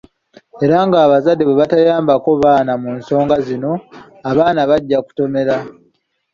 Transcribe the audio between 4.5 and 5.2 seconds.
bajja